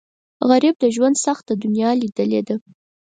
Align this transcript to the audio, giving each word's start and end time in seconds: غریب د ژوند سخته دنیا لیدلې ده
غریب 0.49 0.75
د 0.79 0.85
ژوند 0.95 1.15
سخته 1.25 1.53
دنیا 1.63 1.89
لیدلې 2.01 2.41
ده 2.47 2.55